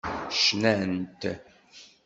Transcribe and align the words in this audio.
Cnant. 0.43 1.21